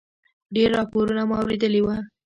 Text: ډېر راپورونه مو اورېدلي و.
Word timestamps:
ډېر 0.55 0.69
راپورونه 0.77 1.21
مو 1.27 1.35
اورېدلي 1.41 1.81
و. 1.83 1.87